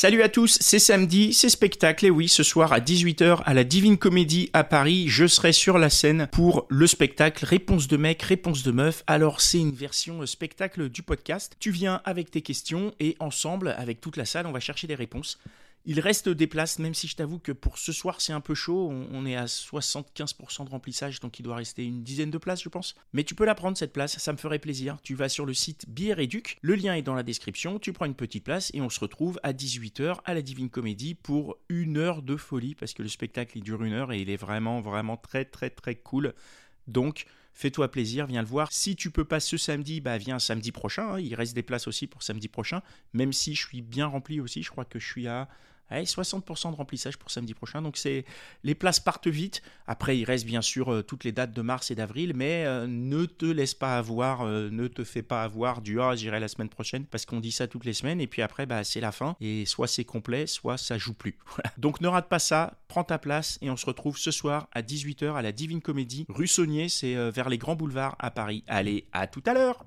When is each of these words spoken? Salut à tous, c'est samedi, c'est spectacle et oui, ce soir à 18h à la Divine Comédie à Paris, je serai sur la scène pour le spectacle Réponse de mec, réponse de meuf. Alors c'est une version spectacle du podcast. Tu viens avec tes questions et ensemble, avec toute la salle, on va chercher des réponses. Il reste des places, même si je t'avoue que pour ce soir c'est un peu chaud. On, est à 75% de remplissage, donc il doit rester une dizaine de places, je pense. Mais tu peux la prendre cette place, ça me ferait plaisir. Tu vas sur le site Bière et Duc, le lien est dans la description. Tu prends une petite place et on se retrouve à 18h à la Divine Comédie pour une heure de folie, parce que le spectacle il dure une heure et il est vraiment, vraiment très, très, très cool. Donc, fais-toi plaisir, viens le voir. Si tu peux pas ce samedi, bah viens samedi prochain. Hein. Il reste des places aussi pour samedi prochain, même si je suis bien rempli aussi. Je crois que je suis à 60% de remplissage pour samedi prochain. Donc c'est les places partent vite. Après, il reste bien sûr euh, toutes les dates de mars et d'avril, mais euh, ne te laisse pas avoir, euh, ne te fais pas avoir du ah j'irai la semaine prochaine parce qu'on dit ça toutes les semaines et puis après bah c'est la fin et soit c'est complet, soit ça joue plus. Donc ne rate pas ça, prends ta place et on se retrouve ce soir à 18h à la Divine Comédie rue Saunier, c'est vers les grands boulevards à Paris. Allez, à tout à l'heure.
Salut 0.00 0.22
à 0.22 0.28
tous, 0.28 0.58
c'est 0.60 0.78
samedi, 0.78 1.34
c'est 1.34 1.48
spectacle 1.48 2.06
et 2.06 2.10
oui, 2.10 2.28
ce 2.28 2.44
soir 2.44 2.72
à 2.72 2.78
18h 2.78 3.42
à 3.44 3.52
la 3.52 3.64
Divine 3.64 3.98
Comédie 3.98 4.48
à 4.52 4.62
Paris, 4.62 5.08
je 5.08 5.26
serai 5.26 5.50
sur 5.50 5.76
la 5.76 5.90
scène 5.90 6.28
pour 6.30 6.66
le 6.68 6.86
spectacle 6.86 7.44
Réponse 7.44 7.88
de 7.88 7.96
mec, 7.96 8.22
réponse 8.22 8.62
de 8.62 8.70
meuf. 8.70 9.02
Alors 9.08 9.40
c'est 9.40 9.58
une 9.58 9.72
version 9.72 10.24
spectacle 10.24 10.88
du 10.88 11.02
podcast. 11.02 11.56
Tu 11.58 11.72
viens 11.72 12.00
avec 12.04 12.30
tes 12.30 12.42
questions 12.42 12.94
et 13.00 13.16
ensemble, 13.18 13.74
avec 13.76 14.00
toute 14.00 14.16
la 14.16 14.24
salle, 14.24 14.46
on 14.46 14.52
va 14.52 14.60
chercher 14.60 14.86
des 14.86 14.94
réponses. 14.94 15.40
Il 15.84 16.00
reste 16.00 16.28
des 16.28 16.46
places, 16.46 16.78
même 16.78 16.94
si 16.94 17.08
je 17.08 17.16
t'avoue 17.16 17.38
que 17.38 17.52
pour 17.52 17.78
ce 17.78 17.92
soir 17.92 18.20
c'est 18.20 18.32
un 18.32 18.40
peu 18.40 18.54
chaud. 18.54 18.90
On, 18.90 19.24
est 19.24 19.36
à 19.36 19.46
75% 19.46 20.64
de 20.64 20.70
remplissage, 20.70 21.20
donc 21.20 21.38
il 21.38 21.42
doit 21.42 21.56
rester 21.56 21.84
une 21.84 22.02
dizaine 22.02 22.30
de 22.30 22.38
places, 22.38 22.62
je 22.62 22.68
pense. 22.68 22.94
Mais 23.12 23.24
tu 23.24 23.34
peux 23.34 23.44
la 23.44 23.54
prendre 23.54 23.76
cette 23.76 23.92
place, 23.92 24.18
ça 24.18 24.32
me 24.32 24.38
ferait 24.38 24.58
plaisir. 24.58 24.98
Tu 25.02 25.14
vas 25.14 25.28
sur 25.28 25.46
le 25.46 25.54
site 25.54 25.88
Bière 25.88 26.18
et 26.18 26.26
Duc, 26.26 26.58
le 26.60 26.74
lien 26.74 26.94
est 26.94 27.02
dans 27.02 27.14
la 27.14 27.22
description. 27.22 27.78
Tu 27.78 27.92
prends 27.92 28.06
une 28.06 28.14
petite 28.14 28.44
place 28.44 28.70
et 28.74 28.80
on 28.80 28.90
se 28.90 29.00
retrouve 29.00 29.40
à 29.42 29.52
18h 29.52 30.18
à 30.24 30.34
la 30.34 30.42
Divine 30.42 30.70
Comédie 30.70 31.14
pour 31.14 31.56
une 31.68 31.96
heure 31.96 32.22
de 32.22 32.36
folie, 32.36 32.74
parce 32.74 32.92
que 32.92 33.02
le 33.02 33.08
spectacle 33.08 33.56
il 33.56 33.62
dure 33.62 33.82
une 33.82 33.94
heure 33.94 34.12
et 34.12 34.20
il 34.20 34.30
est 34.30 34.36
vraiment, 34.36 34.80
vraiment 34.80 35.16
très, 35.16 35.44
très, 35.44 35.70
très 35.70 35.94
cool. 35.94 36.34
Donc, 36.86 37.26
fais-toi 37.58 37.90
plaisir, 37.90 38.26
viens 38.26 38.40
le 38.40 38.46
voir. 38.46 38.68
Si 38.70 38.94
tu 38.94 39.10
peux 39.10 39.24
pas 39.24 39.40
ce 39.40 39.56
samedi, 39.56 40.00
bah 40.00 40.16
viens 40.16 40.38
samedi 40.38 40.70
prochain. 40.70 41.14
Hein. 41.14 41.20
Il 41.20 41.34
reste 41.34 41.54
des 41.54 41.64
places 41.64 41.88
aussi 41.88 42.06
pour 42.06 42.22
samedi 42.22 42.46
prochain, 42.46 42.82
même 43.12 43.32
si 43.32 43.56
je 43.56 43.66
suis 43.66 43.82
bien 43.82 44.06
rempli 44.06 44.38
aussi. 44.38 44.62
Je 44.62 44.70
crois 44.70 44.84
que 44.84 45.00
je 45.00 45.06
suis 45.06 45.26
à 45.26 45.48
60% 45.90 46.70
de 46.70 46.76
remplissage 46.76 47.16
pour 47.16 47.30
samedi 47.30 47.54
prochain. 47.54 47.82
Donc 47.82 47.96
c'est 47.96 48.24
les 48.64 48.74
places 48.74 49.00
partent 49.00 49.28
vite. 49.28 49.62
Après, 49.86 50.18
il 50.18 50.24
reste 50.24 50.44
bien 50.44 50.62
sûr 50.62 50.92
euh, 50.92 51.02
toutes 51.02 51.24
les 51.24 51.32
dates 51.32 51.52
de 51.52 51.62
mars 51.62 51.90
et 51.90 51.94
d'avril, 51.94 52.32
mais 52.34 52.64
euh, 52.66 52.86
ne 52.86 53.24
te 53.24 53.46
laisse 53.46 53.74
pas 53.74 53.96
avoir, 53.96 54.42
euh, 54.42 54.68
ne 54.70 54.86
te 54.86 55.04
fais 55.04 55.22
pas 55.22 55.42
avoir 55.42 55.80
du 55.80 56.00
ah 56.00 56.14
j'irai 56.14 56.40
la 56.40 56.48
semaine 56.48 56.68
prochaine 56.68 57.04
parce 57.06 57.26
qu'on 57.26 57.40
dit 57.40 57.52
ça 57.52 57.66
toutes 57.66 57.84
les 57.84 57.92
semaines 57.92 58.20
et 58.20 58.26
puis 58.26 58.42
après 58.42 58.66
bah 58.66 58.84
c'est 58.84 59.00
la 59.00 59.12
fin 59.12 59.36
et 59.40 59.64
soit 59.66 59.86
c'est 59.86 60.04
complet, 60.04 60.46
soit 60.46 60.76
ça 60.76 60.98
joue 60.98 61.14
plus. 61.14 61.38
Donc 61.78 62.00
ne 62.00 62.08
rate 62.08 62.28
pas 62.28 62.38
ça, 62.38 62.78
prends 62.88 63.04
ta 63.04 63.18
place 63.18 63.58
et 63.62 63.70
on 63.70 63.76
se 63.76 63.86
retrouve 63.86 64.18
ce 64.18 64.30
soir 64.30 64.68
à 64.72 64.82
18h 64.82 65.34
à 65.34 65.42
la 65.42 65.52
Divine 65.52 65.80
Comédie 65.80 66.26
rue 66.28 66.46
Saunier, 66.46 66.88
c'est 66.88 67.14
vers 67.30 67.48
les 67.48 67.58
grands 67.58 67.76
boulevards 67.76 68.16
à 68.18 68.30
Paris. 68.30 68.64
Allez, 68.68 69.06
à 69.12 69.26
tout 69.26 69.42
à 69.46 69.54
l'heure. 69.54 69.84